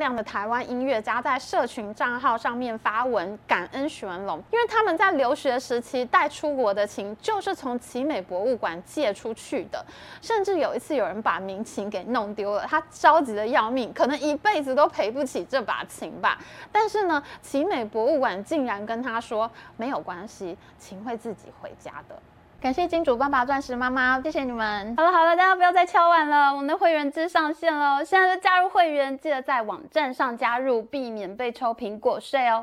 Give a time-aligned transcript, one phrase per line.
[0.00, 9.84] 量的台湾音乐家在社群账号上面发文感恩许文龙，因为他们在留学时期带出国的琴就是从奇美博物馆借出去的，
[10.20, 16.36] 甚至有一次有人把民琴给弄丢了，他着急的要命，可能一辈子都赔不起这把琴吧。
[16.72, 22.18] 但是呢，奇美博物馆竟然跟他说没有关系，琴会自己回家的。
[22.60, 24.94] 感谢金主爸爸、钻石妈妈，谢谢你们。
[24.94, 32.62] 好了好了，大家不要再敲碗了，我们的会员制上线了，现在就加入会员，记得在网站上加入，避免被抽苹果税哦。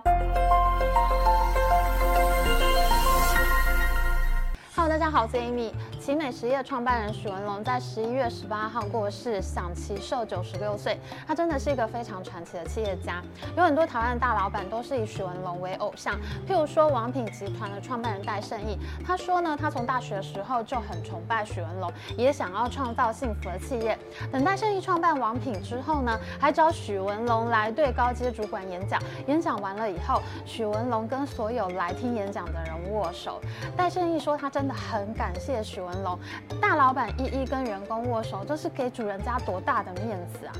[4.76, 5.72] Hello，大家好，我是 Amy。
[6.08, 10.98] 奇美实业创办人许文龙在十一月十八号过世，享耆寿九十六岁。
[11.28, 13.22] 他真的是一个非常传奇的企业家，
[13.58, 16.16] 有很多台湾的大老板都是以许文龙为偶像。
[16.48, 24.00] 譬如说王品集团的创办人戴胜义，他说呢，他从大学的时候就很崇拜许文龙，也想要创造幸福的企业。
[24.32, 28.98] 等戴胜义创办王品之后呢，还找许文龙来对高阶主管演讲。
[29.28, 33.42] 演讲完了以后，许文龙跟所有来听演讲的人握手。
[33.76, 36.18] 戴胜义说，他真的很感谢许文龙。
[36.62, 40.54] 大老板一一跟员工握手，这是给主人家多大的面子啊！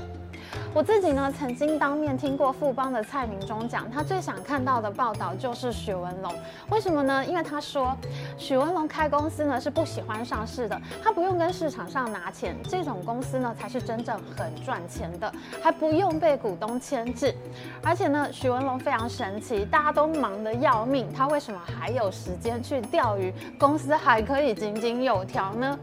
[0.74, 6.32] 我自己呢，曾经当面听过富邦的蔡明忠讲，他最想看到的报道就是许文龙。
[6.70, 7.24] 为什么呢？
[7.24, 7.96] 因为他说，
[8.38, 15.30] 许文龙开公司呢是不喜欢上市的，他不用跟市场上拿钱，这种公司呢才是真正很赚钱的，
[15.60, 17.34] 还不用被股东牵制。
[17.82, 23.34] 而且呢，许文龙非常神奇，大家都忙得要命，他为什么还有时间去钓鱼？
[23.58, 25.78] 公司还可以井井有条呢？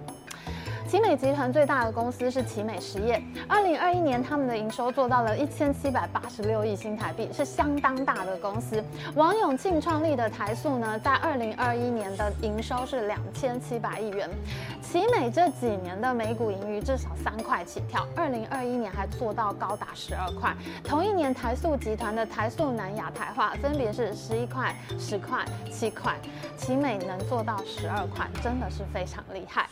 [0.96, 8.82] 奇美集团最大的公司是奇美实业，二零二一年他们的营收做到了一千七百八十六亿新台币，是相当大的公司。
[9.14, 14.30] 王永庆创立的台塑呢，在二零二一年的营收是两千七百亿元。
[14.82, 20.56] 奇美这几年的每股盈余至少三块起跳，二零二一年还做到高达十二块。
[20.82, 26.16] 同一年台塑集团的台塑南亚台化分别是十一块、十块、七块，
[26.56, 29.68] 奇美能做到十二块，真的是非常厉害。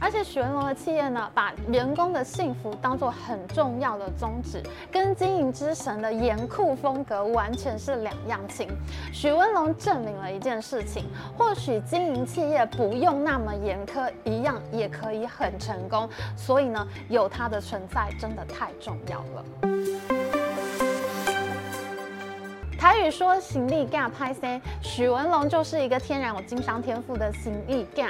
[0.00, 8.68] 而且选龙的企业呢，把员工的幸福当作很重要的宗旨，跟经营之神的严酷风格完全是两样情。
[9.12, 16.08] 许文龙证明了一件事情，或许经营企业不用那么严苛，一样也可以很成功。
[16.36, 19.44] 所以呢，有他的存在真的太重要了。
[22.78, 28.08] 台语说行李架拍 C，许文龙就是一个天然有经商天赋的行李架。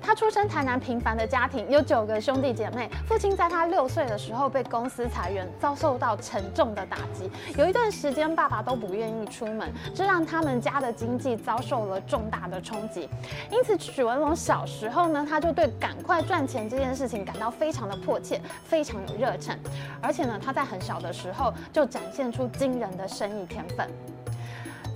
[0.00, 2.88] 他出生台南平凡的家庭，有九个兄弟姐妹。
[3.06, 7.30] 父亲在他六岁的时候被公司裁员，遭受到沉重的打击。
[7.56, 13.08] 有一段时间，爸爸都不愿意出门，这让他们家的经济遭受了重大的冲击。
[13.50, 19.58] 因此，许文龙小时候呢，他就对赶快赚钱这件事情感到非常的迫切，非常有热忱。
[20.00, 23.88] 而且呢，他在很小的时候就展现出惊人的生意天分。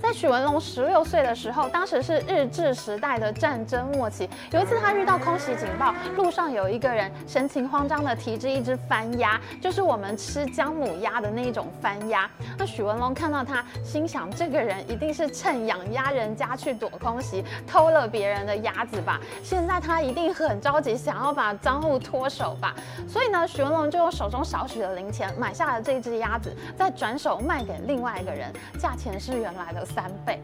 [0.03, 4.29] 在许文龙十六岁的时候，当时是日治时代的战争末期。
[4.51, 12.29] 有一次，他遇到空袭警报，路上有一个人神情慌张地提着一只番鸭，就是我们吃姜母鸭的那一种番鸭。
[12.57, 19.21] 那许文龙看到他，心想这个人一定是趁养鸭人家去躲空袭，偷了别人的鸭子吧？
[19.41, 22.75] 现在他一定很着急，想要把赃物脱手吧？
[23.07, 30.39] 所以呢，许文龙就用手中少许的零钱买下了这只鸭子，再转手卖给另外一个人，价钱是原来的三倍。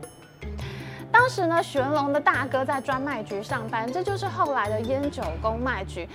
[1.12, 6.08] 当时呢，玄龙的大哥在专卖局上班，这就是后来的烟酒公卖局。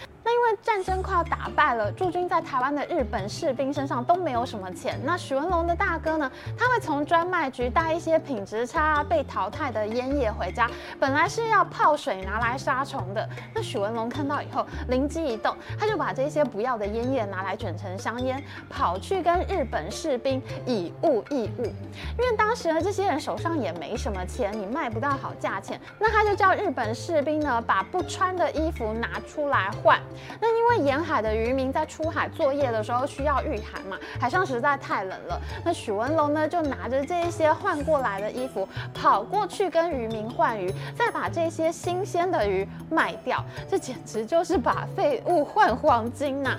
[0.45, 5.01] 因为战争快要打败了，驻军在台湾的日本士兵身上都没有什么钱。
[5.03, 13.27] 那许文龙的大哥呢，他会从专卖局带一些品质差、被淘汰的烟叶回家，本来是要泡水拿来杀虫的。
[13.55, 21.65] 那许文龙看到以后灵机一动，他就把这些不要的烟叶拿来卷成香烟，跑去跟日本士兵以物易物。
[21.65, 29.99] 因为当时呢，这些人手上也没什么钱，你卖不到好价钱，那他就叫日本士兵呢，把不穿的衣服拿出来换。
[30.41, 35.41] 那因为沿海的渔民在出海作业的时候需要御寒嘛，海上实在太冷了。
[35.65, 43.45] 那许文龙呢，就拿着这些换过来的衣服，跑过去跟渔民换鱼，再把这些新鲜的鱼卖掉。
[43.69, 46.59] 这简直就是把废物换黄金呐、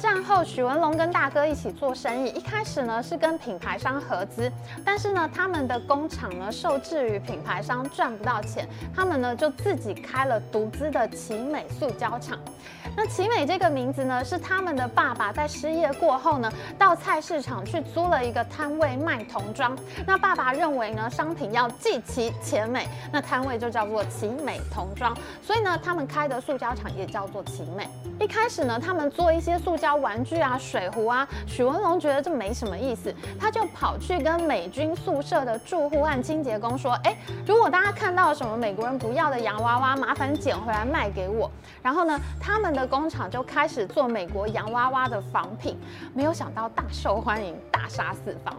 [0.00, 2.30] 战后，许文龙跟大哥一起做生意。
[2.30, 4.50] 一开始呢是跟品牌商合资，
[4.82, 8.66] 但是呢他们的工厂呢受制于品牌商赚不到钱，
[8.96, 12.38] 他们呢就自己开了独资的奇美塑胶厂。
[12.96, 19.76] 那奇美这个名字呢，是他们的爸爸在失业过后呢，到菜市场去租了一个摊位卖童装。
[20.06, 25.16] 那爸爸认为呢，商品要既奇且美，那摊位就叫做奇美童装。
[25.42, 27.88] 所以呢，他们开的塑胶厂也叫做奇美。
[28.20, 31.26] 一开始呢，他们做一些塑胶玩具啊、水壶啊。
[31.46, 37.16] 许文龙觉得这没什么意思，他就跑去跟美军宿舍的住户和清洁工说：“哎，
[37.46, 41.50] 如果大家看到什么美国人不要的洋娃娃，麻烦捡回来卖给我。”
[41.82, 45.78] 然后呢，他们的工厂就开始做美国洋娃娃的仿品，
[46.14, 48.54] 没有想到大受欢迎，大杀四方。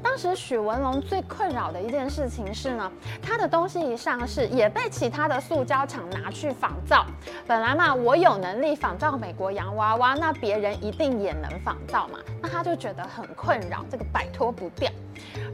[0.00, 2.90] 当时许文龙最困扰的一件事情是呢，
[3.20, 7.04] 他的东西一上市，也被其他的塑胶厂拿去仿造。
[7.48, 14.90] 本来嘛，我有能力仿造美国洋娃娃，那别人一定也能仿造嘛，他就觉得很困扰，这个摆脱不掉。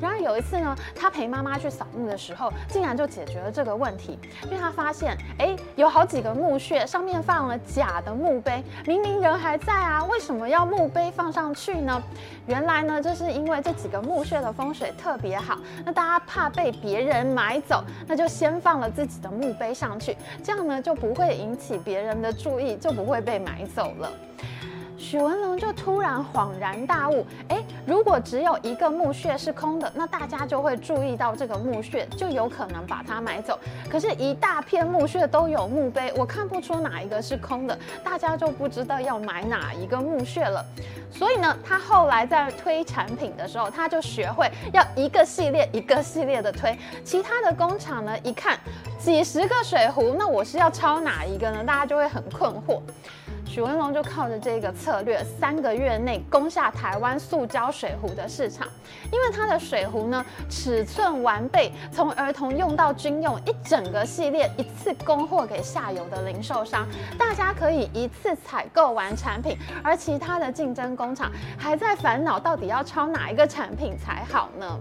[0.00, 12.02] 然而有一次呢，他陪妈妈去扫墓的时候，竟然就解决了这个问题，因为他发现，哎，有好几个墓穴上面放了假的墓碑，明明人还在啊，为什么要墓碑放上去呢？
[12.46, 24.12] 原来呢，这是因为这几个墓穴的风水特别好，那大家怕被别人买走，那就先放了自己的墓碑上去，这样呢就不会引起别人的注意，就不会被买走了。
[24.96, 33.58] 许文龙就突然恍然大悟，诶，如果只有一个墓穴是空的，那大家就会注意到这个墓穴，就有可能把它买走。
[33.91, 40.64] 可是，一大片墓穴都有墓碑，我看不出哪一个是空的，大家就不知道要买哪一个墓穴了。
[41.11, 46.76] 所以呢，他后来在推产品的时候，他就学会要一个系列一个系列的推。
[47.05, 48.58] 其他的工厂呢，一看
[48.99, 51.62] 几十个水壶，那我是要抄哪一个呢？
[51.64, 52.81] 大家就会很困惑。
[53.55, 58.67] 许文龙就靠着这个策略，三个月内攻下台湾塑胶水壶的市场。
[59.12, 66.85] 因为它的水壶呢，尺寸完备，从儿童用到军用，一整个系列一次供货给下游的零售商，
[67.17, 69.56] 大家可以一次采购完产品。
[69.85, 74.81] 而其他的竞争工厂还在烦恼，到底要抄哪一个产品才好呢？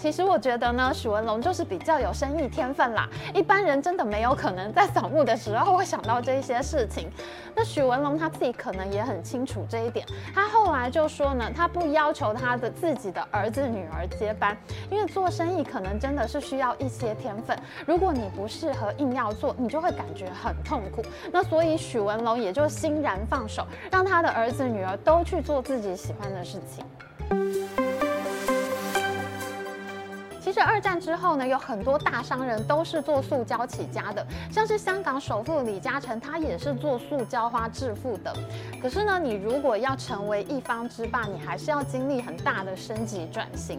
[0.00, 3.06] 其实我觉得呢，许文龙就是比较有生意天分啦。
[3.34, 7.10] 一般人真的没有可能在扫墓的时候会想到这些事情。
[7.54, 10.06] 那许文龙他自己可能也很清楚这一点。
[10.34, 14.56] 他后来就说呢，他不要求他的自己的儿子女儿接班，
[14.90, 17.54] 因为做生意可能真的是需要一些天分。
[17.84, 21.02] 如果你不适合硬要做，你就会感觉很痛苦。
[21.30, 27.89] 那所以许文龙也就欣然放手，让他的儿子女儿都去做自己喜欢的事情。
[30.40, 38.34] 其实二战之后呢，有很多大商人都是做塑胶起家的，像是香港首富李嘉诚，他也是做塑胶花致富的。
[38.80, 43.78] 可是呢，你如果要成为一方之霸，你还是要经历很大的升级转型。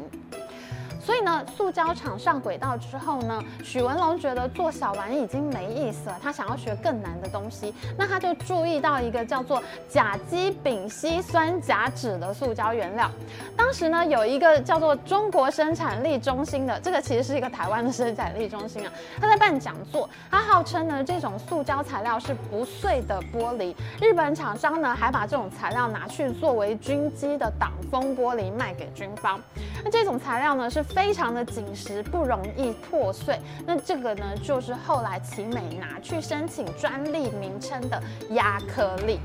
[1.04, 7.74] 所以呢，塑胶厂上轨道之后呢，许文龙觉得做小玩意已经没意思了，他想要学更难的东西。
[7.98, 13.10] 那他就注意到一个叫做甲基丙烯酸甲酯的塑胶原料。
[13.58, 23.74] 当时呢，有一个叫做中国生产力中心的，这个其实是一个台湾的生产力中心啊，他在办讲座，他号称呢，这种塑胶材料是不碎的玻璃。
[24.00, 29.40] 日本厂商呢，还把这种材料拿去作为军机的挡风玻璃卖给军方。
[29.84, 33.40] 那这种材料呢，是非常的紧实，不容易破碎。
[33.66, 39.20] 那这个呢，就是后来奇美拿去申请专利名称的压克力。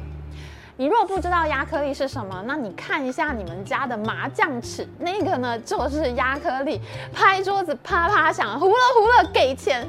[0.78, 6.80] 你若不知道压克力是什么，那你看一下你们家的麻将尺，那个呢就是压克力，
[7.14, 9.88] 拍桌子啪啪响，糊了糊了给钱。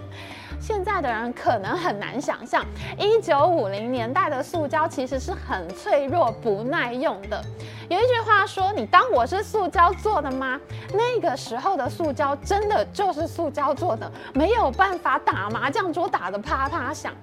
[0.59, 2.65] 现在的人可能很难想象，
[2.98, 7.42] 一九五零年代的塑胶其实是很脆弱、不耐用的。
[7.89, 10.60] 有一句话说：“你当我是塑胶做的吗？”
[10.93, 17.13] 那个时候的塑胶真的就是塑胶做的，没有办法打麻将桌打得啪啪响。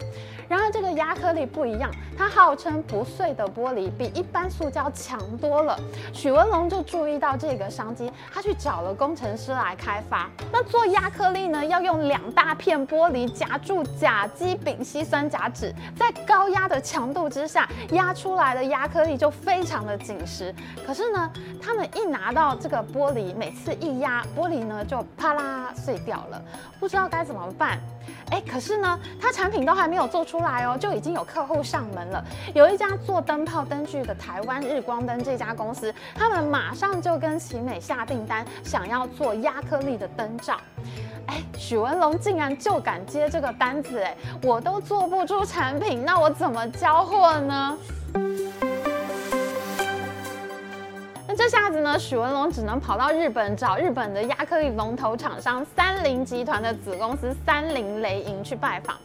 [0.48, 5.78] 然而这个压克力不一样，它号称不碎的玻璃，比一般塑胶强多了。
[6.12, 10.28] 许文龙就注意到这个商机，他去找了工程师来开发。
[10.52, 20.54] 那做压克力呢，要用两大片玻璃夹住甲基丙烯酸甲酯，在高压的强度之下压出来的压克力就非常的紧实。
[20.86, 26.42] 可是呢，他们一拿到这个玻璃，每次一压玻璃呢，就啪啦碎掉了，
[26.78, 27.78] 不知道该怎么办。
[28.30, 32.24] 哎，可是呢，他产品都还没有做出来哦，就已经有客户上门了。
[32.54, 40.56] 有一家做灯泡灯具的台湾日光灯这家公司，他们马上就跟奇美下订单，想要做压克力的灯罩。
[41.26, 47.78] 哎，许文龙竟然就敢接这个单子，哎，我都做不出产品，那我怎么交货呢？
[51.84, 58.96] 呢，许文龙只能跑到日本找日本的亚克力龙头厂商三菱集团的子公司三菱雷银去拜访。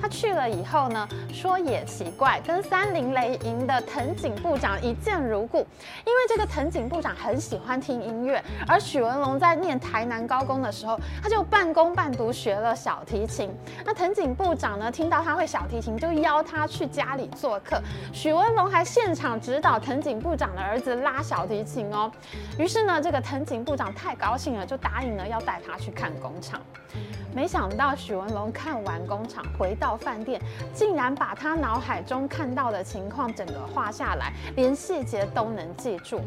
[0.00, 5.58] 他去了以后呢，说也奇怪，跟三菱雷营的藤井部长一见如故。
[5.58, 13.50] 因为这个藤井部长很喜欢听音乐，而许文龙在念台南高工的时候，他就半工半读学了小提琴。
[13.84, 17.80] 那藤井部长呢，听到他会小提琴，就邀他去家里做客。
[18.12, 22.10] 许文龙还现场指导藤井部长的儿子拉小提琴哦。
[22.58, 26.60] 于是呢，这个藤井部长太高兴了，就答应了要带他去看工厂。
[27.36, 30.40] 没想到许文龙看完工厂，回到饭店，
[30.72, 36.18] 竟然把他脑海中看到的情况整个画下来，连细节都能记住。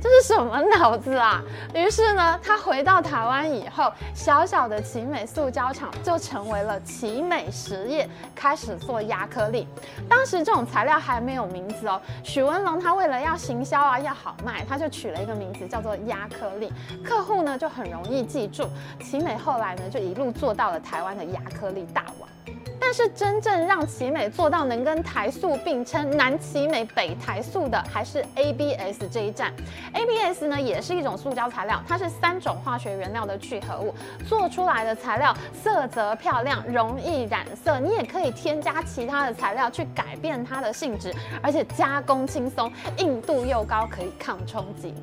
[0.00, 1.42] 这是什么脑子啊？
[1.74, 9.66] 于是呢，他回到台湾以后，小小的奇美塑胶厂就成为了奇美实业，开始做压克力。
[10.08, 12.00] 当时这种材料还没有名字哦。
[12.22, 16.72] 许文龙他为了要行销啊，要好卖，他就取了一个名字叫做压克力，
[17.04, 18.68] 客户呢就很容易记住。
[19.00, 22.77] 奇美后来呢就一路做做到了台湾的亚克力大王。
[22.88, 29.52] 但是真正让奇美做到能跟台塑并称南奇美北台塑的，还是 ABS 这一站。
[29.92, 33.94] ABS 呢，也是一种塑胶材料，它是三种化学原料的聚合物
[34.26, 37.78] 做出来的材料，色泽漂亮，容易染色。
[37.78, 44.94] 你也可以添加其他的材料去改变它的性质，而且加工轻松，硬度又高，可以抗冲击。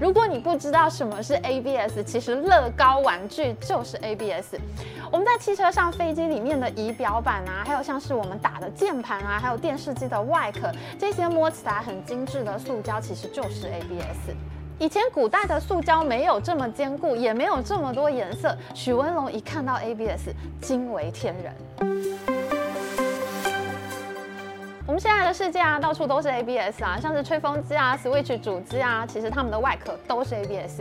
[0.00, 4.54] 如果你不知道什么是 ABS，其实乐高玩具就是 ABS。
[5.12, 14.34] 我们在汽车上、飞机里面的仪表板啊，还有像是我们打的键盘啊，还有电视机的外壳，这些摸起来很精致的塑胶，其实就是 ABS。
[14.78, 18.56] 以前古代的塑胶没有这么坚固，也没有这么多颜色。
[18.74, 20.30] 许文龙一看到 ABS，
[20.62, 22.59] 惊为天人。
[24.90, 30.80] 我们现在的世界啊，到处都是 ABS 啊，像是吹风机啊、Switch 主机啊，其实它们的外壳都是 ABS。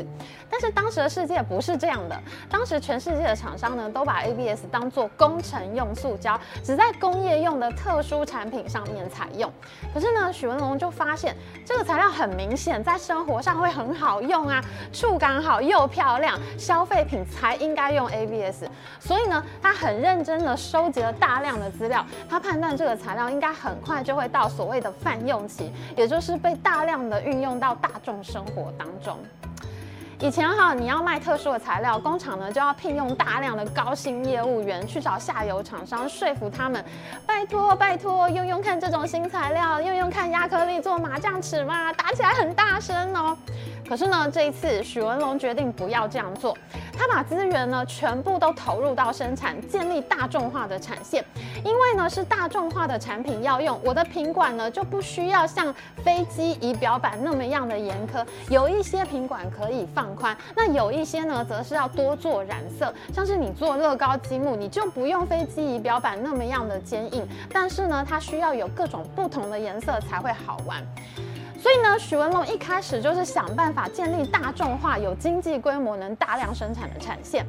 [0.49, 9.53] 但是当时的世界不是这样的，当时全世界的厂商呢，都把 ABS 当做工程用塑胶，只在工业用的特殊产品上面采用。
[9.93, 14.59] 可是呢，许文龙就发现这个材料很明显在生活上会很好用啊，
[14.91, 18.63] 触感好又漂亮，消费品才应该用 ABS。
[18.99, 23.98] 所以呢，他很认真的收集了大量的资料，他判断这个材料应该很快。
[24.03, 29.17] 就会到所谓的泛用期，也就是被大量的运用到大众生活当中。
[30.21, 36.83] 以前哈，你要卖特殊的材料，工厂呢就要聘用大量的高薪业务员去找下游厂商，说服他们，
[37.25, 43.37] 拜托拜托，用用看这种新材料，用用看压克力做麻将尺嘛，打起来很大声哦。
[43.87, 46.55] 可是呢，这一次许文龙决定不要这样做，
[46.97, 51.23] 他把资源呢全部都投入到生产，建立大众化的产线。
[51.63, 55.73] 因为呢是大众化的产品要用，我的品管呢就不需要像
[56.03, 70.83] 飞机仪表板那么样的严苛，有一些品管可以放宽，那有一些呢则是要多做染色，像是你做乐高积木，你就不用飞机仪表板那么样的坚硬，但是呢它需要有各种不同的颜色才会好玩。
[71.61, 77.45] 所以呢，许文龙一开始就是想办法建立大众化、有经济规模、能大量生产的产线。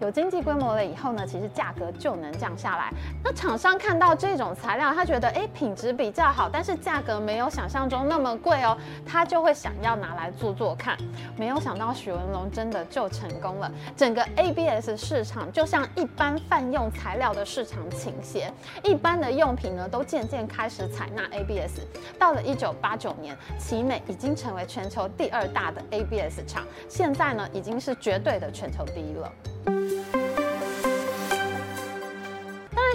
[0.00, 2.92] 有经济规模了以后呢，其实价格就能降下来。
[3.24, 8.76] 那厂商看到这种材料，他觉得哎，品质比较好，但是价格没有想象中那么贵哦，
[9.06, 10.96] 他就会想要拿来做做看。
[11.36, 21.80] 没有想到许文龙真的就成功了，整个 ABS 市场就像一般泛用材料的市场倾斜，一般的用品呢都渐渐开始采纳 ABS。
[22.18, 29.32] 到了一九八九年，奇美已经成为全球第二大的 ABS 厂，现在呢已经是绝对的全球第一了。
[29.66, 30.25] Música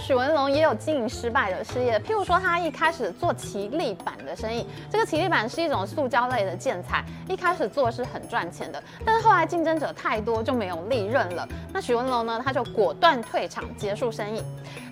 [0.01, 11.47] 许文龙也有经营失败的事业，譬如说他一开始做奇力板的生意，这个奇力板是一种塑胶类的建材，一开始做是很赚钱的，但是后来竞争者太多就没有利润了。
[11.71, 14.43] 那许文龙呢，他就果断退场结束生意。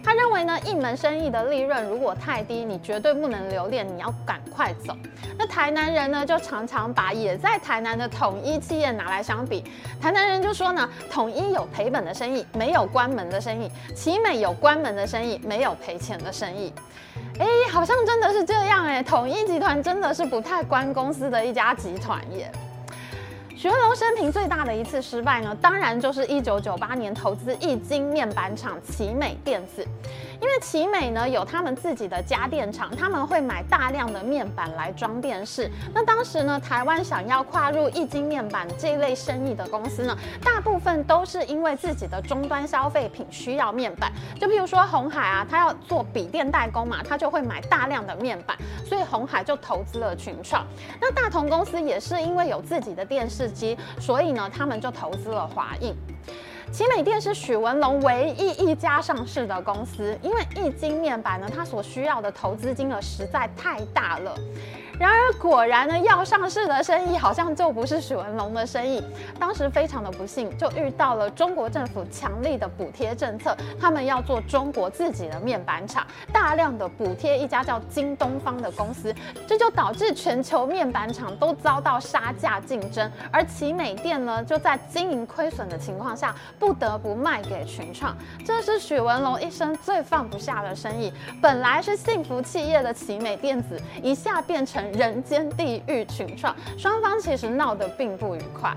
[0.04, 4.96] 他认为呢，一门生意的利润如果太低，你绝对不能留恋，你要赶快走。
[5.38, 9.64] 那台南人呢，就常常把也在台南的统一企业拿来相比，
[10.00, 16.74] 台南人就说呢，统一有赔本的生意，没有关门的生意；奇美有关门的生意，没有赔钱的生意。
[17.40, 22.52] 哎，好像真的是这样哎，统一集团真的是不太关公司的一家集团耶。
[23.56, 29.86] 许文龙生平最大的一次失败呢，当然就是一九九八年投资液晶面板厂奇美电子。
[30.42, 35.70] 因为奇美呢有他们自己的家电厂，他们会买大量的面板来装电视。
[35.94, 44.12] 那当时呢，台湾想要跨入液晶面板这一类生意的公司呢，大部分都是因为自己的终端消费品需要面板。
[44.40, 50.66] 就譬如说红海啊，他要做笔电代工嘛，他就会买大量的面板，所以红海就投资了群创。
[51.02, 55.94] 那大同公司也是因为有自己的电视机，所以呢，他们就投资了华映。
[56.72, 64.38] 奇美店是许文龙唯一一家上市的公司，因为液晶面板呢，它所需要的投资金额实在太大了。
[65.00, 69.02] 然而果然呢，要上市的生意好像就不是许文龙的生意。
[69.40, 79.16] 当时非常的不幸，就遇到了中国政府强力的补贴政策，他们要做中国自己的面板厂，大量的补贴一家叫京东方的公司，
[79.48, 88.14] 这就导致全球面板厂都遭到杀价竞争，而奇美电呢，就在经营亏损的情况下，不得不卖给群创。
[88.46, 91.14] 这是许文龙一生最放不下的生意。
[91.42, 94.89] 本来是幸福企业的奇美电子，一下变成。
[94.92, 98.76] 人间地狱群创，双方其实闹得并不愉快。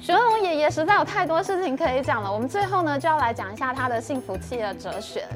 [0.00, 5.26] 玄龙爷爷实在有太多事情可以讲了，我们最后呢就要来讲一下他的幸福企业哲学。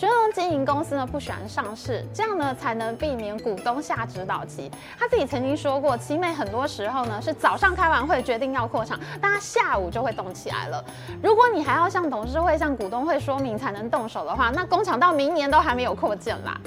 [0.00, 4.70] 金融经营公司呢不喜欢上市，这样呢才能避免股东下指导棋。
[4.98, 10.82] 他自己曾经说过，奇美很多时候呢是早上开完会决定要扩厂，但他下午就会动起来了。
[11.22, 16.58] 如果你还要向董事会、向股东会说明才能动手的话，那工厂到明年都还没有扩建啦。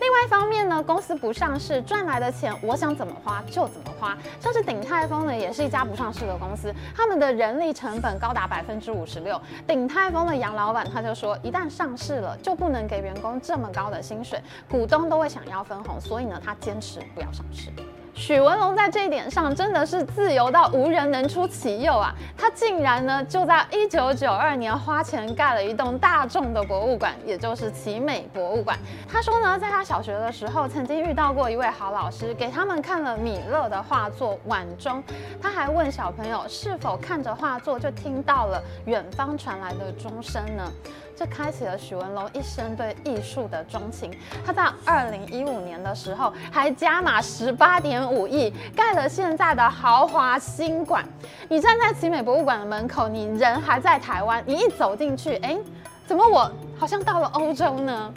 [0.00, 4.16] 另外一方面呢，公司不上市赚来的钱，我想怎么花就怎么花。
[4.40, 9.40] 像是鼎泰丰呢，也是一家不上市的公司，他们的人力成本高达百分之五十六。
[9.66, 17.70] 鼎泰丰的杨老板他就说，一旦上市了，就不能给员工这么高的薪水，股东都会想要分红，所以呢，他坚持不要上市。
[18.14, 22.14] 许文龙在这一点上真的是自由到无人能出其右啊！
[22.36, 28.78] 他竟然呢就在一九九二年花钱盖了一栋大众的博物馆，也就是奇美博物馆。
[29.10, 34.98] 他说呢，在他小学的时候曾经遇到过一位好老师，给他们看了米勒的画作《晚钟》，
[35.40, 40.70] 他还问小朋友是否看着画作就听到了远方传来的钟声呢？
[41.16, 44.10] 这开启了许文龙一生对艺术的钟情。
[44.42, 51.04] 他在二零一五年的时候还加码十八点五亿盖了现在的豪华新馆。
[51.48, 55.58] 你站在奇美博物馆的门口，你人还在台湾，你一走进去，哎，
[56.06, 58.14] 怎么我好像到了欧洲呢？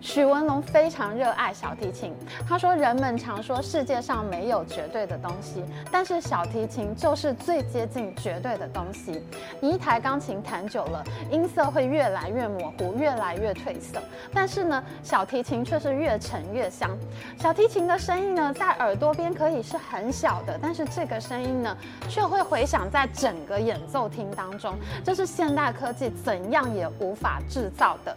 [0.00, 2.14] 许文龙非常热爱小提琴。
[2.48, 9.22] 他说：“人们常说世界上没有绝对的东西，但是小提琴就是最接近绝对的东西。
[9.60, 14.00] 你一台钢琴弹久了，音色会越来越模糊，越来越褪色。
[14.32, 16.96] 但是呢，小提琴却是越沉越香。
[17.38, 21.76] 小提琴的声音呢，在耳朵边可以是很小的，但是这个声音呢，
[22.08, 24.74] 却会回响在整个演奏厅当中。
[25.04, 28.16] 这是现代科技怎样也无法制造的。”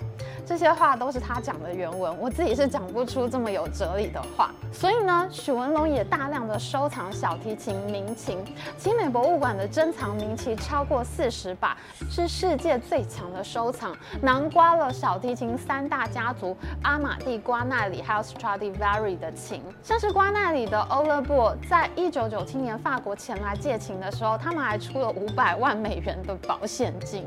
[0.52, 4.52] 这些话都是他讲的原文，我自己是讲不出这么有哲理的话。
[4.70, 8.38] 所以呢，许文龙也大量的收藏小提琴、民琴。
[8.78, 11.78] 奇美博物馆的珍藏民琴超过四十把，
[12.10, 19.64] 是世界最强的收藏，囊括了小提琴三大家族阿玛蒂、瓜奈里还有 Stradivari 的琴。
[19.82, 27.26] 像是瓜奈里的 Ole Bull 在一九九七年法国前来借琴的时候，他们还出了五百万美元的保险金。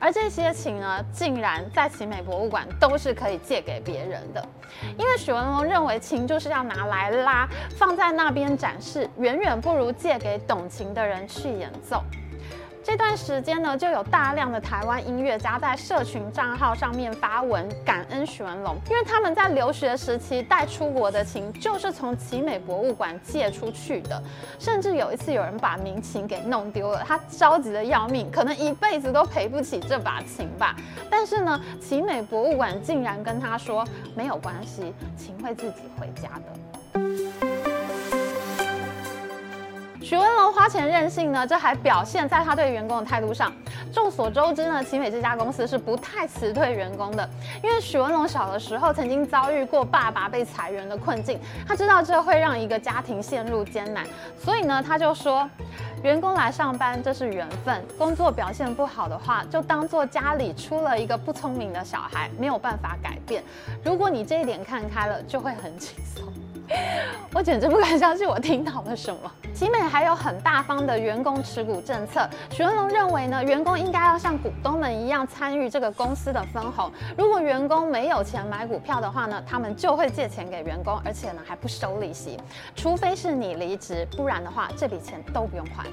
[0.00, 2.63] 而这些琴呢，竟然在奇美博物馆。
[2.80, 4.46] 都是可以借给别人的，
[4.98, 12.02] 因为许文龙认为琴就是要拿来拉，放在那边展示，远远不如借给懂琴的人去演奏。
[12.84, 24.22] 这段时间呢，就有大量的台湾音乐家在社群账号上面发文感恩许文龙，因为他们在留学时期带出国的琴就是从奇美博物馆借出去的，
[24.58, 30.76] 甚至有一次有人把民琴给弄丢了，他着急的要命，可能一辈子都赔不起这把琴吧。
[31.08, 33.82] 但是呢，奇美博物馆竟然跟他说
[34.14, 37.23] 没有关系，琴会自己回家的。
[40.64, 43.52] 花钱任性呢，这还表现在他对员工的态度上。
[43.92, 47.28] 众所周知呢，奇美这家公司是不太辞退员工的，
[47.62, 54.06] 因为许文龙小的时候曾经遭遇过爸爸被裁员的困境，他知道这会让一个家庭陷入艰难，
[54.42, 55.46] 所以呢，他就说，
[56.02, 63.44] 员工来上班这是缘分，工作表现不好的话，就当做家里出了一个不聪明的小孩，没有办法改变。
[63.84, 66.24] 如果你这一点看开了，就会很轻松。
[67.34, 69.30] 我简直不敢相信我听到了什么。
[69.52, 72.28] 奇美还有很大方的员工持股政策。
[72.50, 76.90] 许文龙认为呢，员工应该要像股东们一样参与这个公司的分红。
[77.16, 82.36] 如果员工没有钱买股票的话呢，他们就会借钱给员工，而且呢还不收利息。
[82.76, 85.84] 除非是你离职，不然的话这笔钱都不用还。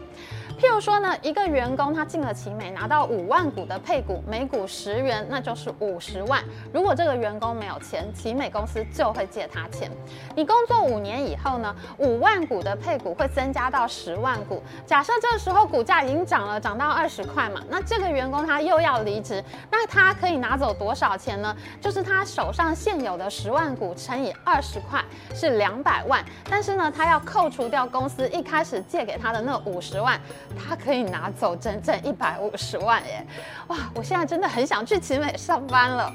[0.60, 6.44] 譬如说呢，一个员工他进了奇美，拿到五万股的配股，每股十元，那就是五十万。
[6.72, 9.89] 如果这个员工没有钱，奇美公司就会借他钱。
[10.36, 14.63] 你工作过五年以后呢，五万股的配股会增加到十万股。
[14.86, 21.53] 假设这个时候股价已经涨了，涨到二十块嘛，那这个员工他又要离职，那他可以拿走多少钱呢？
[21.81, 25.03] 就是他手上现有的十万股乘以二十块
[25.36, 30.17] 是两百万，但是呢，他要扣除掉公司一开始借给他的那五十万，
[30.57, 33.25] 他可以拿走整整一百五十万耶！
[33.67, 36.13] 哇，我现在真的很想去奇美上班了。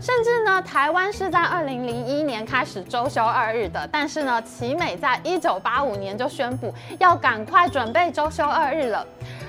[0.00, 9.04] 甚至呢，台湾是在二零零一年开始周休二日的，但是呢，奇美在一九八五年就宣布要赶快准备周休二日了。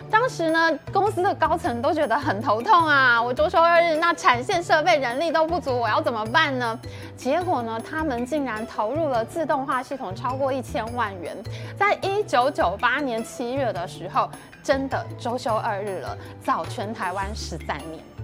[0.09, 6.79] 当时呢，公司的高层都觉得很头痛啊，我周休二日，那产线设备人力都不足，我要怎么办呢？
[7.17, 11.35] 结果呢，他们竟然投入了自动化系统超过一千万元，
[11.77, 14.29] 在一九九八年七月的时候，
[14.63, 18.16] 真的周休二日了，早全台湾十三年。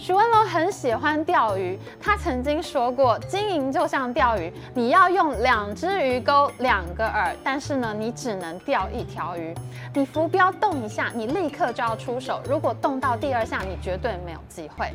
[0.00, 9.54] 许文龙很喜欢钓鱼，他曾经说过，经营就像钓鱼，你要用两只鱼钩、两个饵，但是呢，你只能钓一条鱼。
[9.92, 14.90] 你浮标动一下，你立刻就要出手，如果动到第二下，你绝对没有机会。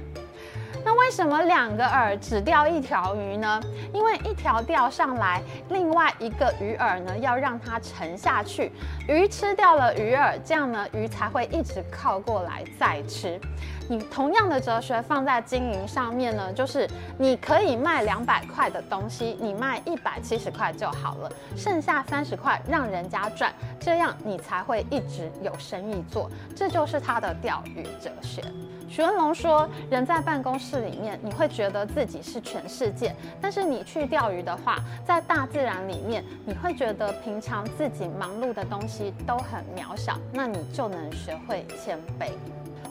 [0.83, 3.59] 那为什么两个饵只钓一条鱼呢？
[3.91, 8.71] 因为一条钓上来，另外一个鱼饵呢要让它沉下去，
[9.07, 13.39] 鱼吃掉了鱼饵，这样呢鱼才会一直靠过来再吃。
[13.87, 26.29] 你同样的哲学放在经营上面呢，就是你可以卖两百块的东西，你卖一百七十块就好了，剩下三十块让人家赚，这样你才会一直有生意做。
[26.55, 28.43] 这就是他的钓鱼哲学。
[28.87, 33.09] 许文龙说：“人在办公室里面，你会觉得自己是全世界；
[33.41, 40.17] 但是你去钓鱼的话，在大自然里面，你会觉得平常自己忙碌的东西都很渺小。
[40.31, 42.29] 那你就能学会谦卑。”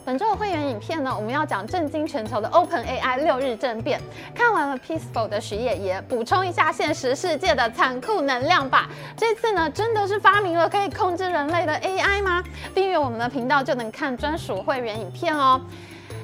[0.05, 3.99] 本周的会员影片呢，我们要讲震惊全球的 OpenAI 六日政变。
[4.35, 8.87] 看完了 Peaceful 的徐爷爷，补充一下现实世界的残酷能量吧。
[9.17, 12.43] 这次呢，真的是发明了可以控制人类的 AI 吗？
[12.75, 15.59] 订阅我们的频道就能看专属会员影片哦。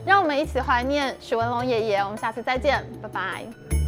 [0.05, 3.80] 让我们一起怀念许文龙爷爷，我们下次再见，拜拜。